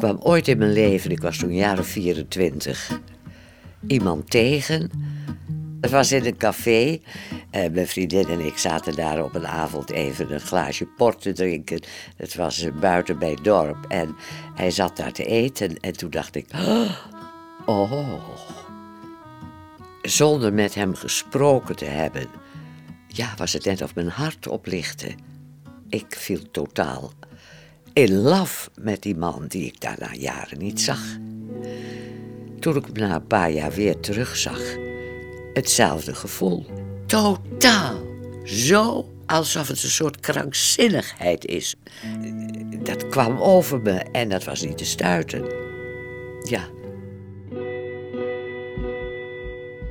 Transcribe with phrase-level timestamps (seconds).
[0.00, 3.00] kwam ooit in mijn leven, ik was toen jaren 24,
[3.86, 4.90] iemand tegen.
[5.80, 7.00] Het was in een café.
[7.50, 11.82] Mijn vriendin en ik zaten daar op een avond even een glaasje port te drinken.
[12.16, 13.84] Het was buiten bij het dorp.
[13.88, 14.16] En
[14.54, 15.80] hij zat daar te eten.
[15.80, 16.46] En toen dacht ik:
[17.66, 18.12] Oh.
[20.02, 22.26] Zonder met hem gesproken te hebben,
[23.06, 25.14] ja, was het net of mijn hart oplichtte.
[25.88, 27.12] Ik viel totaal
[27.92, 31.00] in love met die man die ik daarna jaren niet zag.
[32.58, 34.60] Toen ik hem na een paar jaar weer terugzag,
[35.52, 36.66] hetzelfde gevoel.
[37.06, 38.08] Totaal.
[38.44, 41.74] Zo alsof het een soort krankzinnigheid is.
[42.82, 45.44] Dat kwam over me en dat was niet te stuiten.
[46.42, 46.68] Ja.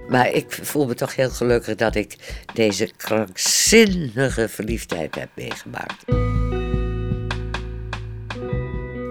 [0.07, 2.16] Maar ik voel me toch heel gelukkig dat ik
[2.53, 6.05] deze krankzinnige verliefdheid heb meegemaakt.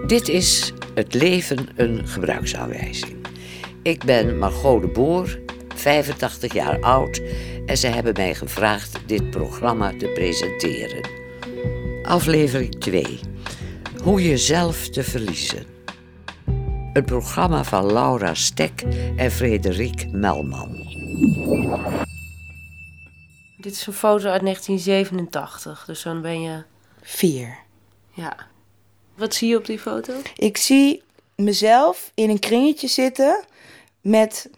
[0.09, 3.27] Dit is Het leven een gebruiksaanwijzing.
[3.83, 5.39] Ik ben Margot de Boer,
[5.75, 7.21] 85 jaar oud
[7.65, 11.09] en ze hebben mij gevraagd dit programma te presenteren.
[12.03, 13.19] Aflevering 2.
[14.03, 15.65] Hoe jezelf te verliezen.
[16.93, 18.81] Een programma van Laura Stek
[19.15, 20.69] en Frederik Melman.
[23.57, 26.63] Dit is een foto uit 1987, dus dan ben je...
[27.01, 27.57] Vier.
[28.13, 28.48] Ja.
[29.19, 30.13] Wat zie je op die foto?
[30.35, 31.03] Ik zie
[31.35, 33.43] mezelf in een kringetje zitten
[34.01, 34.49] met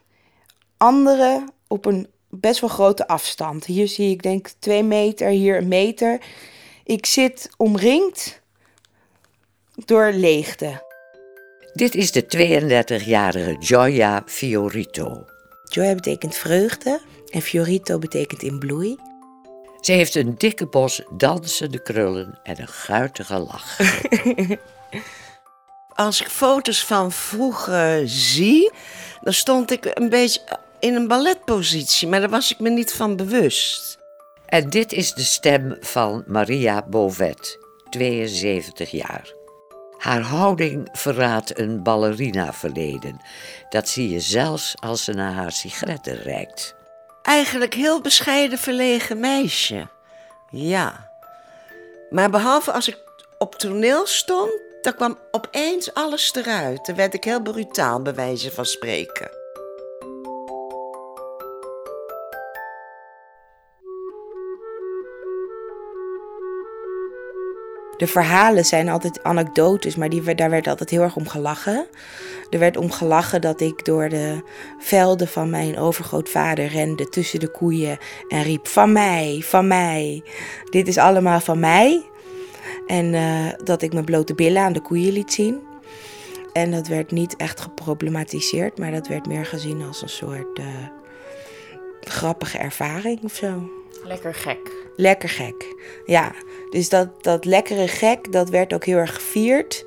[0.77, 3.65] anderen op een best wel grote afstand.
[3.65, 6.21] Hier zie ik denk twee meter, hier een meter.
[6.83, 8.41] Ik zit omringd
[9.85, 10.89] door leegte.
[11.73, 15.25] Dit is de 32-jarige Gioia Fiorito.
[15.63, 18.97] Gioia betekent vreugde en Fiorito betekent in bloei.
[19.81, 23.77] Ze heeft een dikke bos dansende krullen en een guitige lach.
[25.93, 28.71] Als ik foto's van vroeger zie,
[29.21, 30.41] dan stond ik een beetje
[30.79, 33.99] in een balletpositie, maar daar was ik me niet van bewust.
[34.45, 37.57] En dit is de stem van Maria Bovet,
[37.89, 39.33] 72 jaar.
[39.97, 43.21] Haar houding verraadt een ballerina-verleden.
[43.69, 46.75] Dat zie je zelfs als ze naar haar sigaretten reikt.
[47.21, 49.87] Eigenlijk heel bescheiden verlegen meisje.
[50.49, 51.09] Ja.
[52.09, 52.97] Maar behalve als ik
[53.37, 54.51] op toneel stond,
[54.81, 56.85] dan kwam opeens alles eruit.
[56.85, 59.40] Dan werd ik heel brutaal, bij wijze van spreken.
[68.01, 71.87] De verhalen zijn altijd anekdotes, maar die, daar werd altijd heel erg om gelachen.
[72.49, 74.41] Er werd om gelachen dat ik door de
[74.79, 77.97] velden van mijn overgrootvader rende tussen de koeien
[78.27, 80.23] en riep: Van mij, van mij.
[80.69, 82.05] Dit is allemaal van mij.
[82.87, 85.59] En uh, dat ik mijn blote billen aan de koeien liet zien.
[86.53, 90.65] En dat werd niet echt geproblematiseerd, maar dat werd meer gezien als een soort uh,
[91.99, 93.80] grappige ervaring of zo.
[94.03, 94.71] Lekker gek.
[94.95, 95.75] Lekker gek,
[96.05, 96.31] ja.
[96.69, 99.85] Dus dat, dat lekkere gek, dat werd ook heel erg gevierd.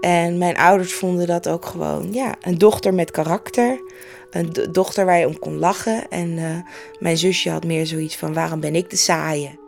[0.00, 3.80] En mijn ouders vonden dat ook gewoon, ja, een dochter met karakter.
[4.30, 6.08] Een dochter waar je om kon lachen.
[6.08, 6.56] En uh,
[6.98, 9.58] mijn zusje had meer zoiets van, waarom ben ik de saaie?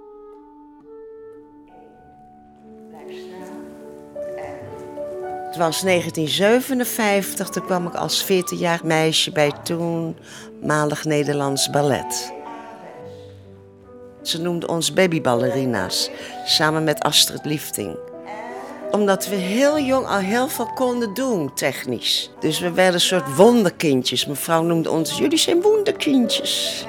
[5.46, 10.16] Het was 1957, toen kwam ik als 14-jarig meisje bij toen
[10.62, 12.32] Malig Nederlands Ballet.
[14.22, 16.10] Ze noemden ons babyballerinas,
[16.44, 17.96] samen met Astrid Liefding.
[18.90, 22.30] Omdat we heel jong al heel veel konden doen, technisch.
[22.40, 24.26] Dus we werden een soort wonderkindjes.
[24.26, 26.84] Mevrouw noemde ons, jullie zijn wonderkindjes.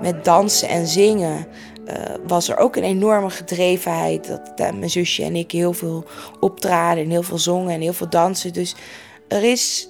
[0.00, 1.46] Met dansen en zingen
[1.88, 1.94] uh,
[2.26, 4.26] was er ook een enorme gedrevenheid.
[4.26, 6.04] Dat mijn zusje en ik heel veel
[6.40, 8.52] optraden en heel veel zongen en heel veel dansen.
[8.52, 8.74] Dus
[9.28, 9.88] er is,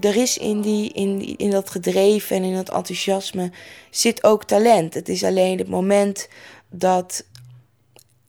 [0.00, 3.50] er is in, die, in, in dat gedreven en in dat enthousiasme
[3.90, 4.94] zit ook talent.
[4.94, 6.28] Het is alleen het moment
[6.70, 7.24] dat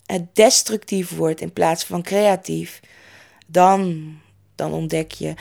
[0.06, 2.80] het destructief wordt in plaats van creatief.
[3.48, 4.12] Dan,
[4.56, 5.34] dan ontdek je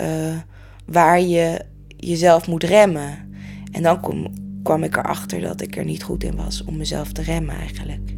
[0.00, 0.38] uh,
[0.86, 1.64] waar je
[1.96, 3.34] jezelf moet remmen.
[3.72, 4.30] En dan
[4.62, 8.14] kwam ik erachter dat ik er niet goed in was om mezelf te remmen eigenlijk.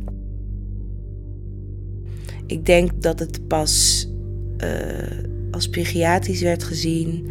[2.46, 4.06] Ik denk dat het pas
[4.58, 7.26] uh, als psychiatrisch werd gezien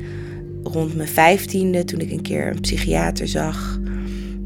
[0.63, 3.79] rond mijn vijftiende, toen ik een keer een psychiater zag.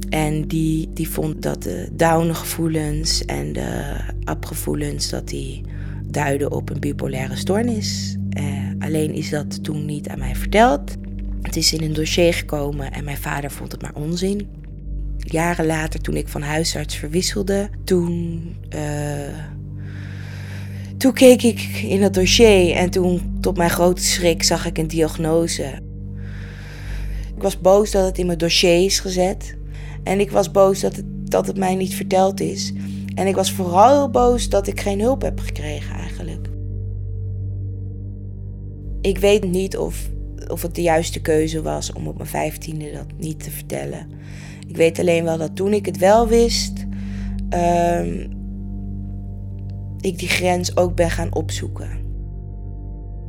[0.10, 3.96] En die, die vond dat de down-gevoelens en de
[4.26, 5.62] up-gevoelens, dat die
[6.06, 8.18] duiden op een bipolaire stoornis.
[8.40, 8.44] Uh,
[8.80, 10.96] alleen is dat toen niet aan mij verteld.
[11.42, 14.48] Het is in een dossier gekomen en mijn vader vond het maar onzin.
[15.18, 18.42] Jaren later, toen ik van huisarts verwisselde, toen,
[18.76, 18.82] uh,
[21.02, 24.88] Toen keek ik in het dossier en toen, tot mijn grote schrik, zag ik een
[24.88, 25.64] diagnose.
[27.36, 29.56] Ik was boos dat het in mijn dossier is gezet.
[30.04, 32.74] En ik was boos dat het, dat het mij niet verteld is.
[33.16, 36.48] En ik was vooral boos dat ik geen hulp heb gekregen eigenlijk.
[39.02, 40.10] Ik weet niet of,
[40.48, 44.08] of het de juiste keuze was om op mijn vijftiende dat niet te vertellen.
[44.68, 46.86] Ik weet alleen wel dat toen ik het wel wist,
[47.50, 48.40] ehm,
[50.02, 52.10] ik die grens ook ben gaan opzoeken.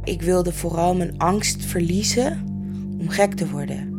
[0.04, 2.44] Ik wilde vooral mijn angst verliezen
[3.00, 3.90] om gek te worden.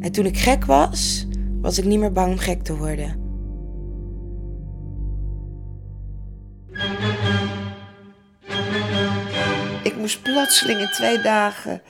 [0.00, 1.26] En toen ik gek was,
[1.60, 3.20] was ik niet meer bang om gek te worden.
[9.82, 11.82] Ik moest plotseling in twee dagen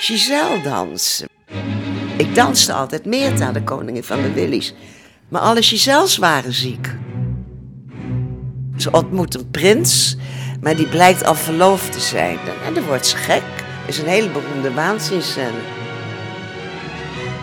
[0.00, 1.28] Giselle dansen.
[2.16, 4.74] Ik danste altijd Meerta, de koningin van de Willies.
[5.28, 6.94] Maar alle Giselles waren ziek.
[8.76, 10.16] Ze ontmoet een prins,
[10.60, 12.38] maar die blijkt al verloofd te zijn.
[12.66, 13.42] En dan wordt ze gek.
[13.86, 15.58] is een hele beroemde waanzinscène.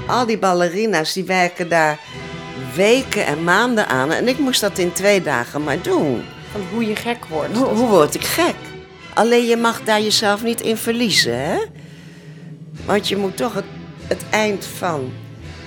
[0.07, 1.99] Al die ballerina's die werken daar
[2.75, 4.11] weken en maanden aan.
[4.11, 6.23] En ik moest dat in twee dagen maar doen.
[6.51, 7.57] Van hoe je gek wordt.
[7.57, 8.55] Hoe, hoe word ik gek?
[9.13, 11.57] Alleen je mag daar jezelf niet in verliezen, hè?
[12.85, 13.65] Want je moet toch het,
[14.07, 15.11] het eind van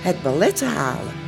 [0.01, 1.26] het ballet halen.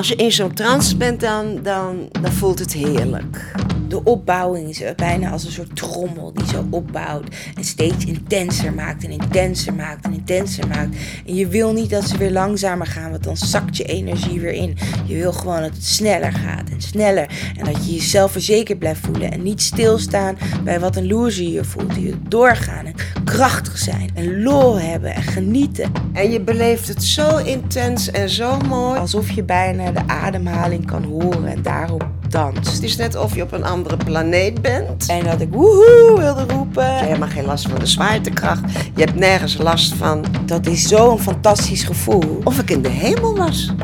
[0.00, 3.52] Als je in zo'n trance bent, dan, dan, dan voelt het heerlijk.
[3.90, 9.04] De opbouwing is bijna als een soort trommel die zo opbouwt en steeds intenser maakt
[9.04, 10.96] en intenser maakt en intenser maakt.
[11.26, 14.52] En je wil niet dat ze weer langzamer gaan, want dan zakt je energie weer
[14.52, 14.76] in.
[15.04, 17.28] Je wil gewoon dat het sneller gaat en sneller
[17.58, 21.64] en dat je jezelf verzekerd blijft voelen en niet stilstaan bij wat een loser je
[21.64, 21.94] voelt.
[21.94, 22.94] Je doorgaan en
[23.24, 25.92] krachtig zijn en lol hebben en genieten.
[26.12, 28.98] En je beleeft het zo intens en zo mooi.
[28.98, 32.72] Alsof je bijna de ademhaling kan horen en daarop danst.
[32.72, 35.08] Het is net of je op een andere planeet bent.
[35.08, 36.84] En dat ik woehoe wilde roepen.
[36.84, 38.72] Je hebt helemaal geen last van de zwaartekracht.
[38.94, 40.24] Je hebt nergens last van.
[40.44, 42.40] Dat is zo'n fantastisch gevoel.
[42.44, 43.74] Of ik in de hemel was.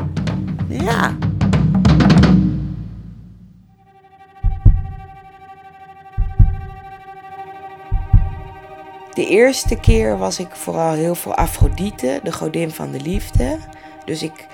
[0.67, 1.15] Ja.
[9.13, 13.57] De eerste keer was ik vooral heel veel Afrodite, de godin van de liefde.
[14.05, 14.47] Dus ik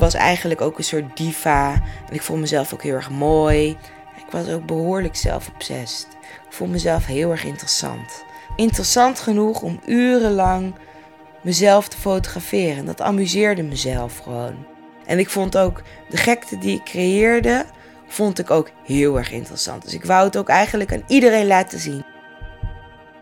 [0.00, 1.72] was eigenlijk ook een soort diva.
[2.08, 3.68] En ik vond mezelf ook heel erg mooi.
[4.16, 6.08] Ik was ook behoorlijk zelfobsessed.
[6.48, 8.24] Ik vond mezelf heel erg interessant.
[8.56, 10.74] Interessant genoeg om urenlang
[11.42, 12.84] mezelf te fotograferen.
[12.84, 14.66] Dat amuseerde mezelf gewoon.
[15.06, 17.64] En ik vond ook de gekte die ik creëerde,
[18.06, 19.82] vond ik ook heel erg interessant.
[19.82, 22.04] Dus ik wou het ook eigenlijk aan iedereen laten zien.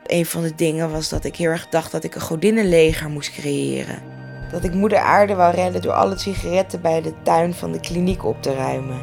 [0.07, 3.31] Een van de dingen was dat ik heel erg dacht dat ik een godinnenleger moest
[3.31, 4.18] creëren.
[4.51, 8.25] Dat ik moeder aarde wou redden door alle sigaretten bij de tuin van de kliniek
[8.25, 9.01] op te ruimen.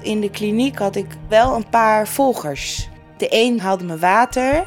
[0.00, 2.88] In de kliniek had ik wel een paar volgers.
[3.16, 4.64] De een haalde me water,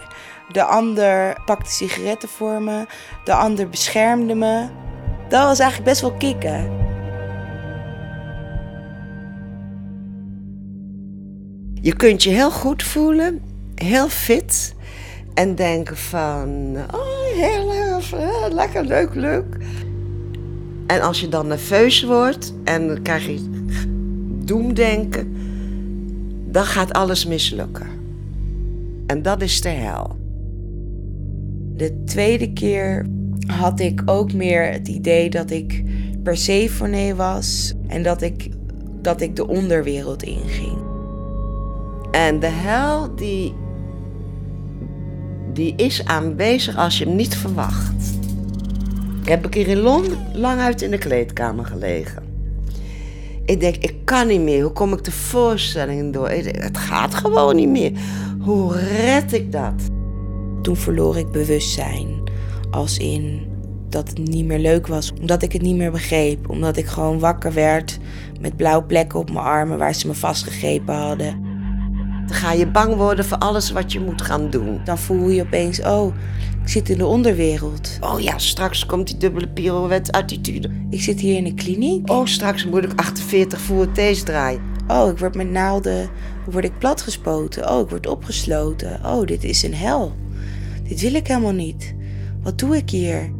[0.51, 2.85] de ander pakte sigaretten voor me,
[3.23, 4.67] de ander beschermde me.
[5.29, 6.85] Dat was eigenlijk best wel kicken.
[11.81, 13.41] Je kunt je heel goed voelen,
[13.75, 14.75] heel fit.
[15.33, 17.73] En denken van, oh heel
[18.51, 19.57] lekker, leuk, leuk.
[20.87, 23.39] En als je dan nerveus wordt en dan krijg je
[24.45, 25.35] doemdenken,
[26.51, 27.87] dan gaat alles mislukken.
[29.07, 30.15] En dat is de hel.
[31.75, 33.05] De tweede keer
[33.47, 35.83] had ik ook meer het idee dat ik
[36.23, 38.49] Persephone was en dat ik,
[39.01, 40.77] dat ik de onderwereld inging.
[42.11, 43.53] En de hel die,
[45.57, 48.17] die is aanwezig als je hem niet verwacht.
[49.23, 52.23] Heb ik hier in Londen lang uit in de kleedkamer gelegen.
[53.45, 54.63] Ik denk, ik kan niet meer.
[54.63, 56.29] Hoe kom ik de voorstellingen door?
[56.29, 57.91] Ik het gaat gewoon niet meer.
[58.39, 59.73] Hoe red ik dat?
[60.61, 62.23] Toen verloor ik bewustzijn.
[62.71, 63.47] Als in
[63.89, 65.13] dat het niet meer leuk was.
[65.19, 66.49] Omdat ik het niet meer begreep.
[66.49, 67.97] Omdat ik gewoon wakker werd
[68.39, 71.46] met blauwe plekken op mijn armen waar ze me vastgegrepen hadden.
[72.27, 74.81] Dan ga je bang worden voor alles wat je moet gaan doen.
[74.83, 76.15] Dan voel je opeens, oh,
[76.63, 77.97] ik zit in de onderwereld.
[78.01, 80.69] Oh ja, straks komt die dubbele pirouette attitude.
[80.89, 82.09] Ik zit hier in een kliniek.
[82.09, 84.61] Oh, straks moet ik 48 voertees draaien.
[84.87, 86.09] Oh, ik word met naalden
[86.51, 87.71] word ik platgespoten.
[87.71, 88.99] Oh, ik word opgesloten.
[89.05, 90.15] Oh, dit is een hel.
[90.83, 91.95] Dit wil ik helemaal niet.
[92.43, 93.31] Wat doe ik hier?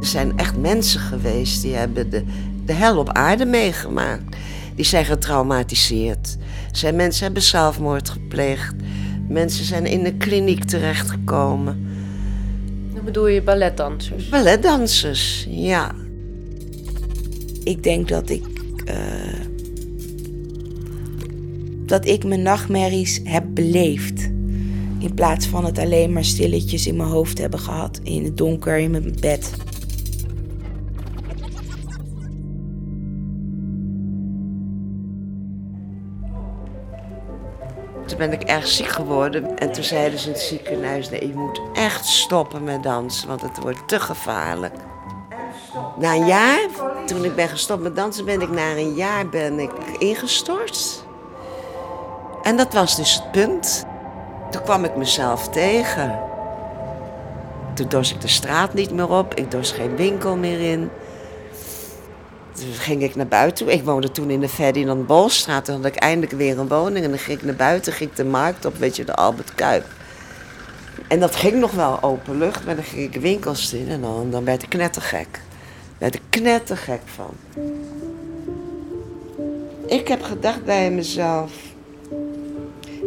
[0.00, 2.24] Er zijn echt mensen geweest die hebben de,
[2.64, 4.36] de hel op aarde meegemaakt.
[4.80, 6.36] Die zijn getraumatiseerd.
[6.70, 8.74] Er zijn mensen hebben zelfmoord gepleegd.
[9.28, 11.86] Mensen zijn in de kliniek terechtgekomen.
[12.94, 14.28] Dan bedoel je balletdansers.
[14.28, 15.94] Balletdansers, ja.
[17.64, 18.44] Ik denk dat ik.
[18.84, 18.96] eh,
[21.86, 24.20] dat ik mijn nachtmerries heb beleefd.
[24.98, 28.00] In plaats van het alleen maar stilletjes in mijn hoofd hebben gehad.
[28.02, 29.50] In het donker in mijn bed.
[38.20, 39.58] Ben ik erg ziek geworden.
[39.58, 43.40] En toen zeiden ze in het ziekenhuis: nee, je moet echt stoppen met dansen, want
[43.40, 44.74] het wordt te gevaarlijk.
[45.96, 46.66] Na een jaar,
[47.06, 51.04] toen ik ben gestopt met dansen, ben ik na een jaar ben ik ingestort.
[52.42, 53.84] En dat was dus het punt.
[54.50, 56.18] Toen kwam ik mezelf tegen.
[57.74, 60.90] Toen dorst ik de straat niet meer op, ik dorst geen winkel meer in.
[62.72, 63.68] Ging ik naar buiten.
[63.68, 65.64] Ik woonde toen in de Ferdinand Bolstraat.
[65.64, 67.04] Toen had ik eindelijk weer een woning.
[67.04, 69.54] En dan ging ik naar buiten, ging ik de markt op, weet je, de Albert
[69.54, 69.84] Kuip.
[71.08, 74.30] En dat ging nog wel open lucht, maar dan ging ik winkels in en dan,
[74.30, 75.40] dan werd ik knettergek.
[75.98, 77.34] Werd ik knettergek van.
[79.86, 81.52] Ik heb gedacht bij mezelf,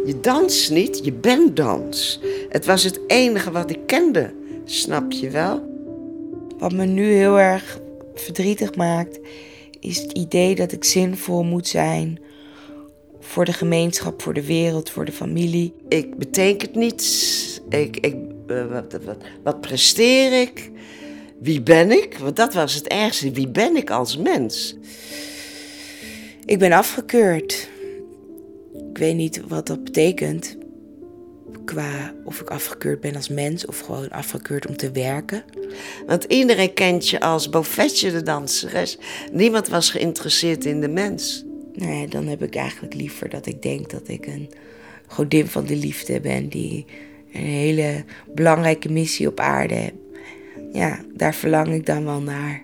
[0.06, 2.20] je danst niet, je bent dans.
[2.48, 4.32] Het was het enige wat ik kende,
[4.64, 5.72] snap je wel?
[6.58, 7.78] Wat me nu heel erg
[8.14, 9.18] verdrietig maakt,
[9.80, 12.18] is het idee dat ik zinvol moet zijn
[13.20, 15.74] voor de gemeenschap, voor de wereld, voor de familie.
[15.88, 17.60] Ik betekent niets.
[17.68, 18.16] Ik, ik,
[18.46, 20.70] eh, wat, wat, wat presteer ik?
[21.40, 22.18] Wie ben ik?
[22.18, 23.30] Want dat was het ergste.
[23.30, 24.76] Wie ben ik als mens?
[26.44, 27.68] Ik ben afgekeurd.
[28.90, 30.56] Ik weet niet wat dat betekent.
[31.64, 35.44] Qua of ik afgekeurd ben als mens of gewoon afgekeurd om te werken.
[36.06, 38.98] Want iedereen kent je als Bovetje de danseres.
[39.32, 41.44] Niemand was geïnteresseerd in de mens.
[41.72, 44.50] Ja, dan heb ik eigenlijk liever dat ik denk dat ik een
[45.06, 46.84] godin van de liefde ben die
[47.32, 48.04] een hele
[48.34, 49.94] belangrijke missie op aarde heeft.
[50.72, 52.62] Ja, daar verlang ik dan wel naar.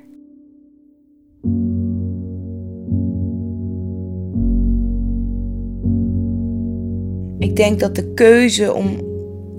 [7.61, 9.01] Denk dat de keuze om,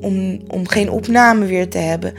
[0.02, 2.14] om, om geen opname weer te hebben,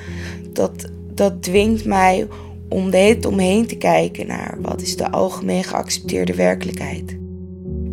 [0.53, 2.27] dat, dat dwingt mij
[2.69, 7.17] om de hele omheen te kijken naar wat is de algemeen geaccepteerde werkelijkheid.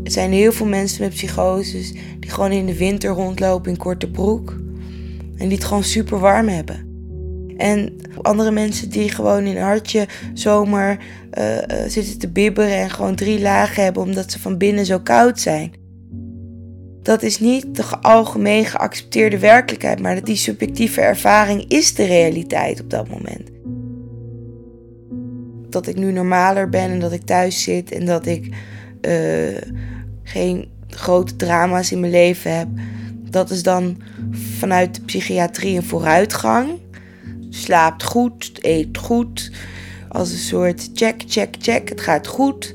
[0.03, 4.10] Er zijn heel veel mensen met psychoses die gewoon in de winter rondlopen in korte
[4.10, 4.55] broek
[5.38, 6.88] en die het gewoon super warm hebben.
[7.58, 10.98] En andere mensen die gewoon in een hartje zomer
[11.31, 15.00] eh, eh, zitten te bibberen en gewoon drie lagen hebben omdat ze van binnen zo
[15.00, 15.74] koud zijn.
[17.01, 22.81] Dat is niet de ge- algemeen geaccepteerde werkelijkheid, maar die subjectieve ervaring is de realiteit
[22.81, 23.49] op dat moment.
[25.69, 28.55] Dat ik nu normaler ben en dat ik thuis zit en dat ik
[29.01, 29.13] eh,
[30.23, 32.67] geen grote drama's in mijn leven heb.
[33.29, 33.97] Dat is dan
[34.31, 36.69] vanuit de psychiatrie een vooruitgang.
[37.49, 39.51] Slaapt goed, eet goed.
[40.09, 41.89] Als een soort check, check, check.
[41.89, 42.73] Het gaat goed.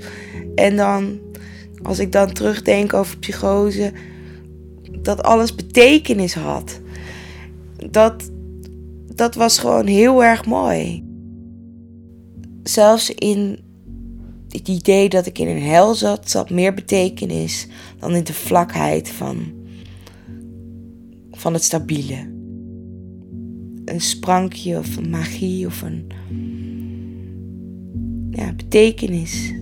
[0.55, 1.19] En dan,
[1.83, 3.93] als ik dan terugdenk over psychose,
[5.03, 6.81] dat alles betekenis had.
[7.91, 8.31] Dat,
[9.15, 11.05] dat was gewoon heel erg mooi.
[12.63, 13.59] Zelfs in
[14.49, 17.67] het idee dat ik in een hel zat, zat meer betekenis
[17.99, 19.53] dan in de vlakheid van,
[21.31, 22.33] van het stabiele.
[23.85, 26.07] Een sprankje of een magie of een
[28.31, 29.53] ja, betekenis.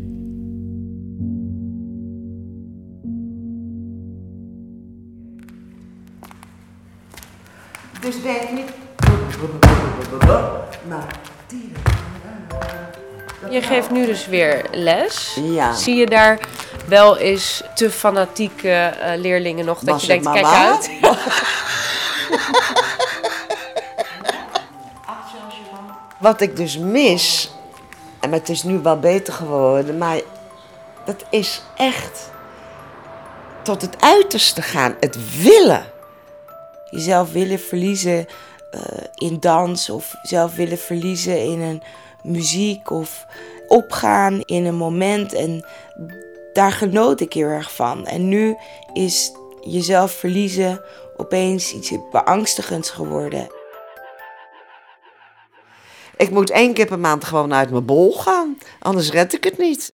[8.03, 8.71] Dus denk niet.
[10.89, 11.07] Maar
[13.51, 15.39] Je geeft nu dus weer les.
[15.41, 15.75] Ja.
[15.75, 16.39] Zie je daar
[16.87, 20.91] wel eens te fanatieke eh, leerlingen nog dat Was je denkt, kijk uit.
[26.19, 27.53] Wat ik dus mis,
[28.21, 30.21] en het is nu wel beter geworden, maar
[31.05, 32.31] dat is echt
[33.63, 34.97] tot het uiterste gaan.
[35.01, 35.92] Het willen.
[36.93, 38.27] Jezelf willen verliezen
[38.71, 38.81] eh,
[39.15, 41.83] in dans of jezelf willen verliezen in een
[42.23, 43.27] muziek of
[43.69, 45.33] opgaan in een moment.
[45.33, 45.67] En
[46.53, 48.07] daar genoot ik heel erg van.
[48.07, 48.57] En nu
[48.93, 50.81] is jezelf verliezen
[51.17, 53.49] opeens iets beangstigends geworden.
[56.17, 59.59] Ik moet één keer per maand gewoon uit mijn bol gaan, anders red ik het
[59.59, 59.92] niet.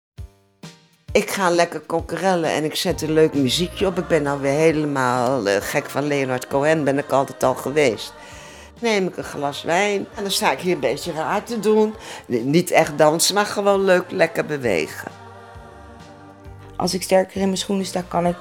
[1.19, 3.99] Ik ga lekker kokkerellen en ik zet een leuk muziekje op.
[3.99, 8.13] Ik ben nou weer helemaal eh, gek van Leonard Cohen, ben ik altijd al geweest.
[8.81, 11.95] Neem ik een glas wijn en dan sta ik hier een beetje raar te doen.
[12.27, 15.11] Niet echt dansen, maar gewoon leuk lekker bewegen.
[16.77, 18.37] Als ik sterker in mijn schoenen sta, kan ik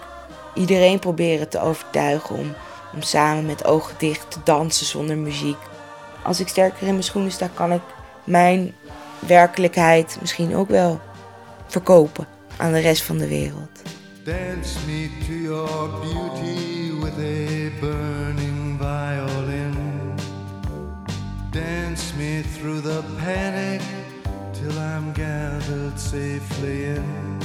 [0.53, 2.53] iedereen proberen te overtuigen om,
[2.93, 5.59] om samen met ogen dicht te dansen zonder muziek.
[6.23, 7.83] Als ik sterker in mijn schoenen sta, kan ik
[8.23, 8.75] mijn
[9.19, 10.99] werkelijkheid misschien ook wel
[11.67, 13.81] verkopen aan de rest van de wereld.
[14.23, 19.75] Dance me to your beauty with a burning violin.
[21.51, 23.81] Dance me through the panic
[24.51, 27.37] till I'm gathered safely in.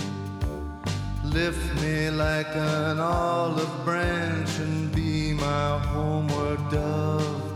[1.22, 7.52] Lift me like an olive branch and be my homeward dove.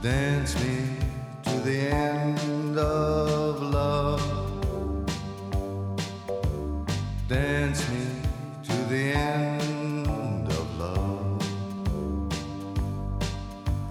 [0.00, 0.96] Dance me
[1.42, 4.27] to the end of love.
[7.28, 8.06] Dance me
[8.62, 11.42] to the end of love.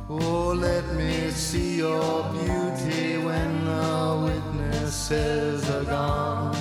[0.10, 6.56] Oh, let me see your beauty when the witnesses are gone.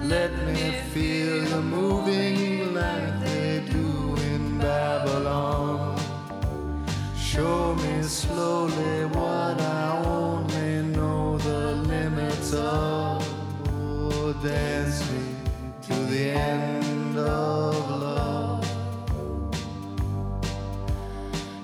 [0.00, 5.98] Let me feel you moving like they do in Babylon.
[7.16, 13.26] Show me slowly what I only know the limits of.
[13.74, 14.77] Oh, dance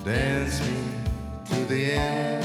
[0.05, 0.83] Dance me
[1.45, 2.44] to the end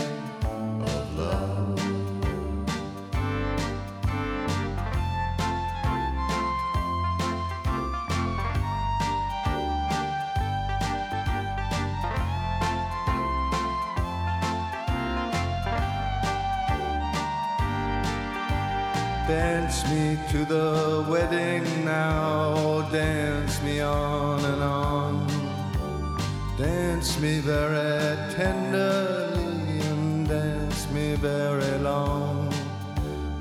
[27.21, 32.51] me very tenderly and dance me very long.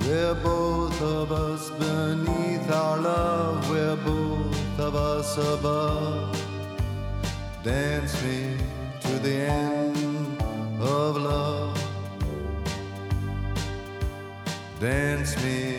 [0.01, 6.36] We're both of us beneath our love, we're both of us above.
[7.63, 8.57] Dance me
[9.01, 10.41] to the end
[10.81, 11.77] of love.
[14.81, 15.78] Dance me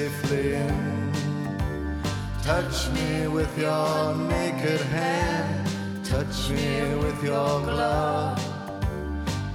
[0.00, 1.12] safely in.
[2.42, 5.68] Touch me with your naked hand,
[6.04, 6.70] touch me
[7.04, 8.40] with your glove.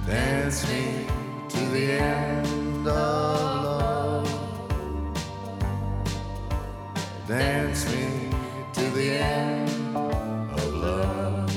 [0.06, 0.84] Dance me
[1.48, 4.28] to the end of love.
[7.26, 8.06] Dance me
[8.76, 9.96] to the end
[10.60, 11.54] of love.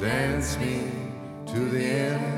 [0.00, 0.74] Dance me
[1.52, 2.31] to the end.